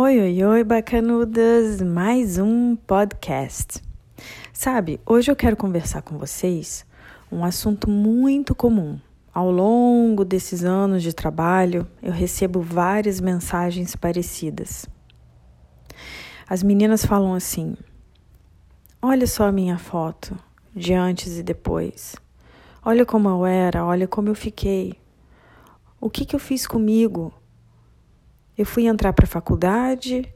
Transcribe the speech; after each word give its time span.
Oi, 0.00 0.20
oi, 0.20 0.44
oi, 0.44 0.62
bacanudas! 0.62 1.82
Mais 1.82 2.38
um 2.38 2.76
podcast. 2.76 3.82
Sabe, 4.52 5.00
hoje 5.04 5.28
eu 5.28 5.34
quero 5.34 5.56
conversar 5.56 6.02
com 6.02 6.16
vocês 6.16 6.86
um 7.32 7.44
assunto 7.44 7.90
muito 7.90 8.54
comum. 8.54 9.00
Ao 9.34 9.50
longo 9.50 10.24
desses 10.24 10.62
anos 10.62 11.02
de 11.02 11.12
trabalho, 11.12 11.84
eu 12.00 12.12
recebo 12.12 12.60
várias 12.60 13.20
mensagens 13.20 13.96
parecidas. 13.96 14.86
As 16.48 16.62
meninas 16.62 17.04
falam 17.04 17.34
assim: 17.34 17.76
Olha 19.02 19.26
só 19.26 19.48
a 19.48 19.52
minha 19.52 19.78
foto, 19.78 20.36
de 20.72 20.94
antes 20.94 21.38
e 21.38 21.42
depois. 21.42 22.14
Olha 22.84 23.04
como 23.04 23.28
eu 23.28 23.44
era, 23.44 23.84
olha 23.84 24.06
como 24.06 24.28
eu 24.28 24.34
fiquei. 24.36 24.94
O 26.00 26.08
que, 26.08 26.24
que 26.24 26.36
eu 26.36 26.40
fiz 26.40 26.68
comigo? 26.68 27.34
Eu 28.58 28.66
fui 28.66 28.88
entrar 28.88 29.12
para 29.12 29.24
a 29.24 29.28
faculdade, 29.28 30.34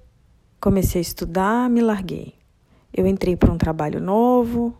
comecei 0.60 1.00
a 1.00 1.02
estudar, 1.02 1.68
me 1.68 1.80
larguei. 1.80 2.36
Eu 2.94 3.04
entrei 3.04 3.34
para 3.34 3.50
um 3.50 3.58
trabalho 3.58 4.00
novo, 4.00 4.72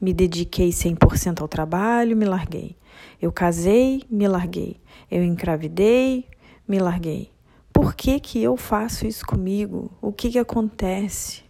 me 0.00 0.14
dediquei 0.14 0.70
100% 0.70 1.40
ao 1.40 1.48
trabalho, 1.48 2.16
me 2.16 2.24
larguei. 2.24 2.76
Eu 3.20 3.32
casei, 3.32 4.04
me 4.08 4.28
larguei. 4.28 4.80
Eu 5.10 5.24
engravidei, 5.24 6.28
me 6.68 6.78
larguei. 6.78 7.32
Por 7.72 7.92
que, 7.92 8.20
que 8.20 8.40
eu 8.40 8.56
faço 8.56 9.04
isso 9.04 9.26
comigo? 9.26 9.90
O 10.00 10.12
que, 10.12 10.30
que 10.30 10.38
acontece? 10.38 11.42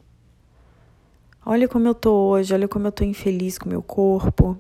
Olha 1.44 1.68
como 1.68 1.86
eu 1.86 1.94
tô 1.94 2.14
hoje, 2.14 2.54
olha 2.54 2.66
como 2.66 2.86
eu 2.86 2.92
tô 2.92 3.04
infeliz 3.04 3.58
com 3.58 3.68
meu 3.68 3.82
corpo. 3.82 4.58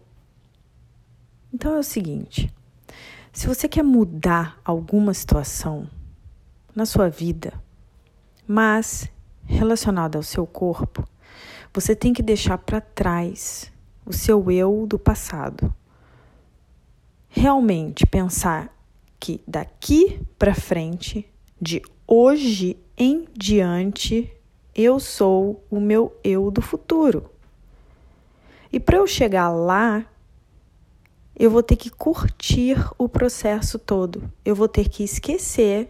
Então 1.54 1.74
é 1.74 1.78
o 1.78 1.82
seguinte: 1.82 2.52
se 3.32 3.46
você 3.46 3.66
quer 3.66 3.82
mudar 3.82 4.60
alguma 4.62 5.14
situação, 5.14 5.88
na 6.74 6.86
sua 6.86 7.08
vida, 7.08 7.52
mas 8.46 9.10
relacionada 9.44 10.18
ao 10.18 10.22
seu 10.22 10.46
corpo, 10.46 11.04
você 11.72 11.94
tem 11.94 12.12
que 12.12 12.22
deixar 12.22 12.58
para 12.58 12.80
trás 12.80 13.72
o 14.04 14.12
seu 14.12 14.50
eu 14.50 14.86
do 14.86 14.98
passado. 14.98 15.72
Realmente 17.28 18.06
pensar 18.06 18.74
que 19.18 19.40
daqui 19.46 20.20
para 20.38 20.54
frente, 20.54 21.28
de 21.60 21.82
hoje 22.06 22.76
em 22.96 23.26
diante, 23.36 24.32
eu 24.74 24.98
sou 24.98 25.64
o 25.70 25.78
meu 25.78 26.18
eu 26.24 26.50
do 26.50 26.62
futuro. 26.62 27.30
E 28.72 28.80
para 28.80 28.96
eu 28.96 29.06
chegar 29.06 29.50
lá, 29.50 30.04
eu 31.36 31.50
vou 31.50 31.62
ter 31.62 31.76
que 31.76 31.90
curtir 31.90 32.76
o 32.98 33.08
processo 33.08 33.78
todo. 33.78 34.30
Eu 34.44 34.54
vou 34.54 34.68
ter 34.68 34.88
que 34.88 35.02
esquecer 35.02 35.88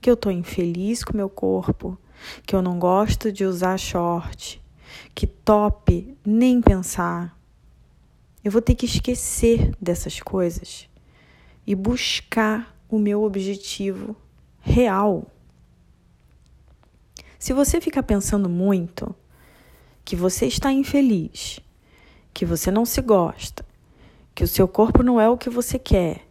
que 0.00 0.10
eu 0.10 0.16
tô 0.16 0.30
infeliz 0.30 1.02
com 1.04 1.16
meu 1.16 1.28
corpo, 1.28 1.98
que 2.46 2.54
eu 2.54 2.62
não 2.62 2.78
gosto 2.78 3.32
de 3.32 3.44
usar 3.44 3.78
short, 3.78 4.62
que 5.14 5.26
top 5.26 6.16
nem 6.24 6.60
pensar. 6.60 7.38
Eu 8.44 8.52
vou 8.52 8.62
ter 8.62 8.74
que 8.74 8.86
esquecer 8.86 9.74
dessas 9.80 10.20
coisas 10.20 10.88
e 11.66 11.74
buscar 11.74 12.74
o 12.88 12.98
meu 12.98 13.22
objetivo 13.22 14.16
real. 14.60 15.26
Se 17.38 17.52
você 17.52 17.80
ficar 17.80 18.02
pensando 18.02 18.48
muito 18.48 19.14
que 20.04 20.16
você 20.16 20.46
está 20.46 20.72
infeliz, 20.72 21.60
que 22.32 22.46
você 22.46 22.70
não 22.70 22.84
se 22.84 23.00
gosta, 23.02 23.64
que 24.34 24.42
o 24.44 24.48
seu 24.48 24.66
corpo 24.66 25.02
não 25.02 25.20
é 25.20 25.28
o 25.28 25.36
que 25.36 25.50
você 25.50 25.78
quer, 25.78 26.26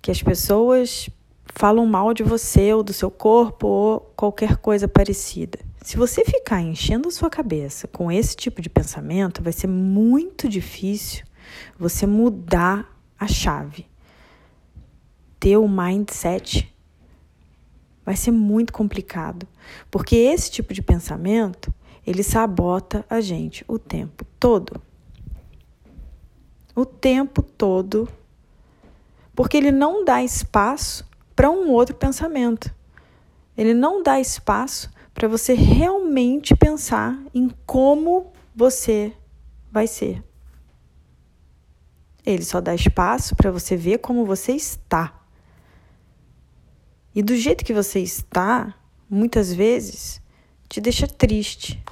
que 0.00 0.10
as 0.10 0.22
pessoas 0.22 1.10
falam 1.56 1.86
mal 1.86 2.12
de 2.12 2.22
você 2.22 2.74
ou 2.74 2.82
do 2.82 2.92
seu 2.92 3.10
corpo 3.10 3.66
ou 3.66 4.00
qualquer 4.14 4.58
coisa 4.58 4.86
parecida. 4.86 5.58
Se 5.80 5.96
você 5.96 6.22
ficar 6.22 6.60
enchendo 6.60 7.08
a 7.08 7.10
sua 7.10 7.30
cabeça 7.30 7.88
com 7.88 8.12
esse 8.12 8.36
tipo 8.36 8.60
de 8.60 8.68
pensamento, 8.68 9.42
vai 9.42 9.52
ser 9.52 9.66
muito 9.66 10.50
difícil 10.50 11.24
você 11.78 12.06
mudar 12.06 12.94
a 13.18 13.26
chave. 13.26 13.86
Ter 15.40 15.56
o 15.56 15.66
mindset 15.66 16.74
vai 18.04 18.16
ser 18.16 18.32
muito 18.32 18.72
complicado, 18.72 19.48
porque 19.90 20.14
esse 20.14 20.50
tipo 20.50 20.74
de 20.74 20.82
pensamento, 20.82 21.72
ele 22.06 22.22
sabota 22.22 23.04
a 23.08 23.20
gente 23.22 23.64
o 23.66 23.78
tempo 23.78 24.26
todo. 24.38 24.80
O 26.74 26.84
tempo 26.84 27.40
todo, 27.40 28.06
porque 29.34 29.56
ele 29.56 29.72
não 29.72 30.04
dá 30.04 30.22
espaço 30.22 31.05
para 31.36 31.50
um 31.50 31.70
outro 31.70 31.94
pensamento. 31.94 32.74
Ele 33.56 33.74
não 33.74 34.02
dá 34.02 34.18
espaço 34.18 34.90
para 35.12 35.28
você 35.28 35.52
realmente 35.52 36.56
pensar 36.56 37.18
em 37.34 37.50
como 37.66 38.32
você 38.54 39.12
vai 39.70 39.86
ser. 39.86 40.24
Ele 42.24 42.42
só 42.42 42.60
dá 42.60 42.74
espaço 42.74 43.36
para 43.36 43.50
você 43.50 43.76
ver 43.76 43.98
como 43.98 44.24
você 44.24 44.52
está. 44.52 45.22
E 47.14 47.22
do 47.22 47.36
jeito 47.36 47.64
que 47.64 47.72
você 47.72 48.00
está, 48.00 48.74
muitas 49.08 49.52
vezes 49.52 50.20
te 50.68 50.80
deixa 50.80 51.06
triste. 51.06 51.82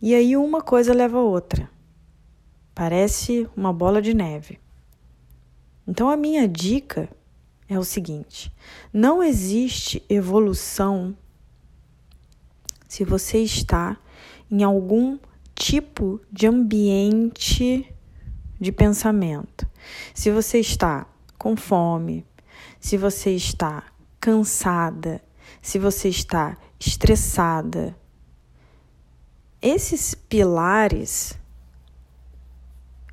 E 0.00 0.14
aí 0.14 0.36
uma 0.36 0.62
coisa 0.62 0.94
leva 0.94 1.18
a 1.18 1.22
outra. 1.22 1.68
Parece 2.74 3.48
uma 3.56 3.72
bola 3.72 4.00
de 4.00 4.14
neve. 4.14 4.60
Então 5.86 6.08
a 6.08 6.16
minha 6.16 6.46
dica 6.46 7.10
é 7.68 7.78
o 7.78 7.84
seguinte: 7.84 8.52
não 8.92 9.22
existe 9.22 10.02
evolução 10.08 11.16
se 12.88 13.04
você 13.04 13.38
está 13.38 13.98
em 14.50 14.62
algum 14.62 15.18
tipo 15.54 16.20
de 16.32 16.46
ambiente 16.46 17.94
de 18.58 18.72
pensamento. 18.72 19.68
Se 20.14 20.30
você 20.30 20.58
está 20.60 21.06
com 21.36 21.56
fome, 21.56 22.26
se 22.80 22.96
você 22.96 23.30
está 23.30 23.84
cansada, 24.20 25.22
se 25.60 25.78
você 25.78 26.08
está 26.08 26.56
estressada. 26.80 27.96
Esses 29.60 30.14
pilares 30.14 31.38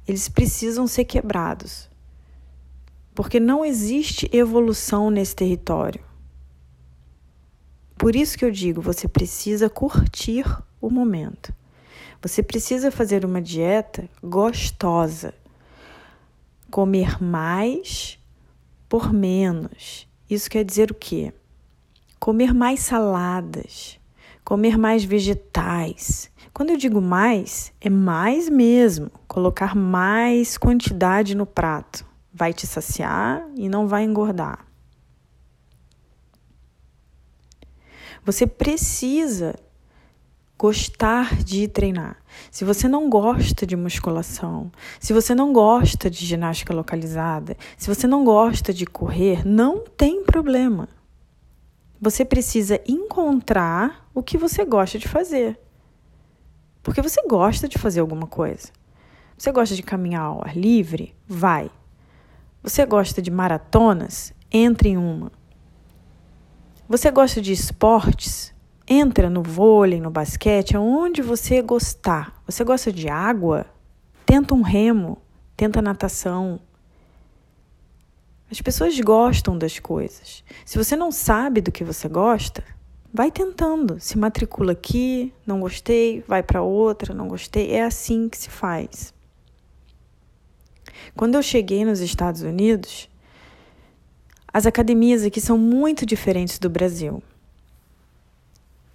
eles 0.08 0.30
precisam 0.30 0.86
ser 0.86 1.06
quebrados 1.06 1.90
porque 3.16 3.40
não 3.40 3.64
existe 3.64 4.30
evolução 4.34 5.10
nesse 5.10 5.34
território. 5.34 6.04
Por 7.98 8.14
isso 8.14 8.38
que 8.38 8.44
eu 8.44 8.52
digo, 8.52 8.82
você 8.82 9.08
precisa 9.08 9.70
curtir 9.70 10.46
o 10.82 10.90
momento. 10.90 11.54
Você 12.22 12.44
precisa 12.44 12.92
fazer 12.92 13.24
uma 13.24 13.42
dieta 13.42 14.10
gostosa. 14.22 15.34
Comer 16.70 17.24
mais 17.24 18.20
por 18.90 19.14
menos. 19.14 20.06
Isso 20.30 20.50
quer 20.50 20.66
dizer 20.66 20.92
o 20.92 20.96
quê? 20.96 21.32
Comer 22.20 22.54
mais 22.54 22.82
saladas, 22.82 23.98
comer 24.44 24.78
mais 24.78 25.06
vegetais. 25.06 26.30
Quando 26.54 26.72
eu 26.72 26.78
digo 26.78 27.00
mais, 27.02 27.72
é 27.80 27.90
mais 27.90 28.50
mesmo, 28.50 29.10
colocar 29.26 29.74
mais 29.74 30.58
quantidade 30.58 31.34
no 31.34 31.46
prato 31.46 32.06
vai 32.36 32.54
te 32.54 32.68
saciar 32.68 33.48
e 33.56 33.70
não 33.70 33.88
vai 33.88 34.04
engordar. 34.04 34.66
Você 38.26 38.46
precisa 38.46 39.56
gostar 40.58 41.42
de 41.42 41.66
treinar. 41.70 42.18
Se 42.52 42.66
você 42.66 42.90
não 42.90 43.10
gosta 43.10 43.66
de 43.66 43.78
musculação, 43.78 44.70
se 45.00 45.14
você 45.14 45.34
não 45.34 45.54
gosta 45.54 46.10
de 46.10 46.26
ginástica 46.26 46.74
localizada, 46.74 47.56
se 47.78 47.88
você 47.88 48.06
não 48.06 48.26
gosta 48.26 48.74
de 48.74 48.86
correr, 48.86 49.48
não 49.48 49.86
tem 49.86 50.22
problema. 50.22 50.90
Você 52.02 52.26
precisa 52.26 52.82
encontrar 52.86 54.10
o 54.14 54.22
que 54.22 54.38
você 54.38 54.66
gosta 54.66 55.00
de 55.00 55.08
fazer. 55.08 55.58
Porque 56.84 57.02
você 57.02 57.26
gosta 57.28 57.66
de 57.70 57.78
fazer 57.78 58.02
alguma 58.02 58.28
coisa. 58.28 58.68
Você 59.38 59.54
gosta 59.54 59.74
de 59.74 59.84
caminhar 59.84 60.24
ao 60.24 60.44
ar 60.44 60.58
livre? 60.58 61.16
Vai. 61.26 61.72
Você 62.66 62.84
gosta 62.84 63.22
de 63.22 63.30
maratonas? 63.30 64.34
Entre 64.52 64.90
em 64.90 64.98
uma. 64.98 65.32
Você 66.90 67.12
gosta 67.12 67.40
de 67.40 67.52
esportes? 67.54 68.56
Entra 68.88 69.30
no 69.30 69.44
vôlei, 69.44 70.02
no 70.02 70.10
basquete, 70.10 70.76
aonde 70.76 71.22
você 71.22 71.62
gostar. 71.62 72.42
Você 72.44 72.64
gosta 72.64 72.92
de 72.92 73.08
água? 73.08 73.68
Tenta 74.26 74.56
um 74.56 74.64
remo, 74.64 75.22
tenta 75.56 75.80
natação. 75.80 76.60
As 78.50 78.60
pessoas 78.60 79.00
gostam 79.00 79.56
das 79.56 79.78
coisas. 79.78 80.44
Se 80.66 80.80
você 80.80 80.96
não 80.96 81.12
sabe 81.12 81.62
do 81.62 81.72
que 81.72 81.84
você 81.84 82.10
gosta, 82.10 82.64
vai 83.14 83.30
tentando. 83.30 84.00
Se 84.00 84.18
matricula 84.18 84.72
aqui, 84.72 85.32
não 85.46 85.60
gostei, 85.60 86.24
vai 86.28 86.42
para 86.42 86.64
outra, 86.64 87.14
não 87.14 87.28
gostei. 87.28 87.74
É 87.74 87.84
assim 87.84 88.28
que 88.28 88.40
se 88.40 88.50
faz. 88.50 89.15
Quando 91.16 91.36
eu 91.36 91.44
cheguei 91.44 91.86
nos 91.86 92.00
Estados 92.00 92.42
Unidos, 92.42 93.10
as 94.52 94.66
academias 94.66 95.24
aqui 95.24 95.42
são 95.42 95.58
muito 95.58 96.06
diferentes 96.06 96.60
do 96.60 96.70
Brasil. 96.70 97.22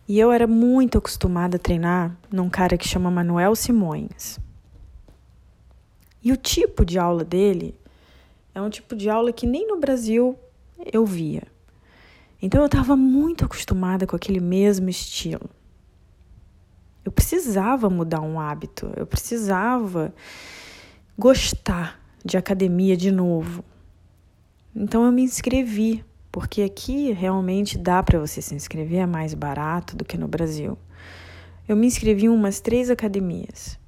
E 0.09 0.19
eu 0.19 0.33
era 0.33 0.47
muito 0.47 0.99
acostumada 0.99 1.57
a 1.57 1.61
treinar 1.61 2.17
num 2.33 2.49
cara 2.49 2.77
que 2.77 2.89
chama 2.89 3.11
Manuel 3.11 3.55
Simões. 3.55 4.41
E 6.23 6.33
o 6.33 6.37
tipo 6.37 6.85
de 6.85 6.99
aula 6.99 7.25
dele 7.25 7.75
é 8.55 8.61
um 8.61 8.69
tipo 8.69 8.97
de 8.97 9.09
aula 9.09 9.33
que 9.33 9.47
nem 9.47 9.67
no 9.67 9.79
Brasil 9.79 10.39
eu 10.93 11.07
via. 11.07 11.43
Então 12.43 12.61
eu 12.61 12.67
estava 12.67 12.97
muito 12.97 13.45
acostumada 13.45 14.07
com 14.07 14.17
aquele 14.17 14.41
mesmo 14.41 14.89
estilo. 14.89 15.49
Eu 17.05 17.13
precisava 17.13 17.89
mudar 17.89 18.21
um 18.21 18.41
hábito, 18.41 18.91
eu 18.97 19.07
precisava 19.07 20.13
gostar 21.21 22.01
de 22.25 22.39
academia 22.39 22.97
de 22.97 23.11
novo. 23.11 23.63
Então 24.75 25.05
eu 25.05 25.13
me 25.13 25.23
inscrevi 25.23 26.03
porque 26.33 26.63
aqui 26.63 27.13
realmente 27.13 27.77
dá 27.77 28.03
para 28.03 28.19
você 28.19 28.41
se 28.41 28.55
inscrever, 28.55 29.01
é 29.01 29.07
mais 29.07 29.35
barato 29.35 29.95
do 29.95 30.03
que 30.03 30.17
no 30.17 30.27
Brasil. 30.27 30.79
Eu 31.69 31.77
me 31.77 31.87
inscrevi 31.87 32.25
em 32.25 32.31
umas 32.31 32.59
três 32.59 32.89
academias, 32.89 33.79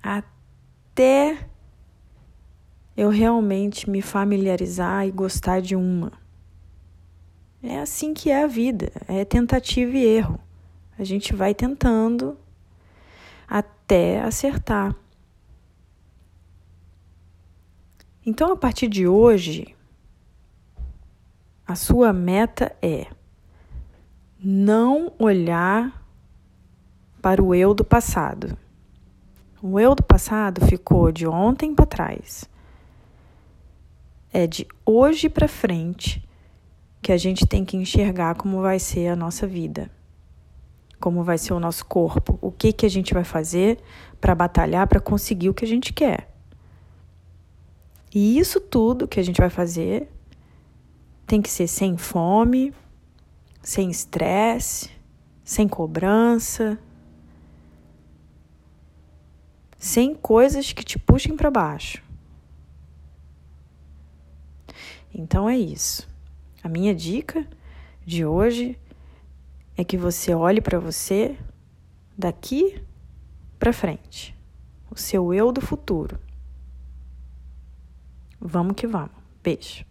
até 0.00 1.36
eu 2.96 3.08
realmente 3.08 3.90
me 3.90 4.00
familiarizar 4.00 5.04
e 5.04 5.10
gostar 5.10 5.60
de 5.60 5.74
uma. 5.74 6.12
É 7.60 7.80
assim 7.80 8.14
que 8.14 8.30
é 8.30 8.44
a 8.44 8.46
vida, 8.46 8.92
é 9.08 9.24
tentativa 9.24 9.96
e 9.96 10.04
erro. 10.04 10.38
A 10.96 11.02
gente 11.02 11.34
vai 11.34 11.52
tentando 11.52 12.38
até 13.48 14.20
acertar. 14.20 14.94
Então, 18.28 18.50
a 18.50 18.56
partir 18.56 18.88
de 18.88 19.06
hoje, 19.06 19.72
a 21.64 21.76
sua 21.76 22.12
meta 22.12 22.74
é 22.82 23.06
não 24.42 25.12
olhar 25.16 26.04
para 27.22 27.40
o 27.40 27.54
eu 27.54 27.72
do 27.72 27.84
passado. 27.84 28.58
O 29.62 29.78
eu 29.78 29.94
do 29.94 30.02
passado 30.02 30.66
ficou 30.66 31.12
de 31.12 31.24
ontem 31.24 31.72
para 31.72 31.86
trás. 31.86 32.50
É 34.32 34.44
de 34.44 34.66
hoje 34.84 35.28
para 35.28 35.46
frente 35.46 36.28
que 37.00 37.12
a 37.12 37.16
gente 37.16 37.46
tem 37.46 37.64
que 37.64 37.76
enxergar 37.76 38.34
como 38.34 38.60
vai 38.60 38.80
ser 38.80 39.06
a 39.06 39.14
nossa 39.14 39.46
vida, 39.46 39.88
como 40.98 41.22
vai 41.22 41.38
ser 41.38 41.52
o 41.52 41.60
nosso 41.60 41.86
corpo, 41.86 42.36
o 42.42 42.50
que 42.50 42.72
que 42.72 42.86
a 42.86 42.90
gente 42.90 43.14
vai 43.14 43.22
fazer 43.22 43.78
para 44.20 44.34
batalhar 44.34 44.88
para 44.88 44.98
conseguir 44.98 45.48
o 45.48 45.54
que 45.54 45.64
a 45.64 45.68
gente 45.68 45.92
quer. 45.92 46.35
E 48.18 48.38
isso 48.38 48.58
tudo 48.62 49.06
que 49.06 49.20
a 49.20 49.22
gente 49.22 49.42
vai 49.42 49.50
fazer 49.50 50.08
tem 51.26 51.42
que 51.42 51.50
ser 51.50 51.66
sem 51.66 51.98
fome, 51.98 52.72
sem 53.62 53.90
estresse, 53.90 54.90
sem 55.44 55.68
cobrança, 55.68 56.78
sem 59.76 60.14
coisas 60.14 60.72
que 60.72 60.82
te 60.82 60.98
puxem 60.98 61.36
para 61.36 61.50
baixo. 61.50 62.02
Então 65.12 65.46
é 65.46 65.58
isso. 65.58 66.08
A 66.64 66.70
minha 66.70 66.94
dica 66.94 67.46
de 68.06 68.24
hoje 68.24 68.80
é 69.76 69.84
que 69.84 69.98
você 69.98 70.34
olhe 70.34 70.62
para 70.62 70.78
você 70.78 71.36
daqui 72.16 72.82
para 73.58 73.74
frente, 73.74 74.34
o 74.90 74.96
seu 74.96 75.34
eu 75.34 75.52
do 75.52 75.60
futuro. 75.60 76.18
Vamos 78.46 78.76
que 78.76 78.86
vamos. 78.86 79.10
Beijo. 79.42 79.84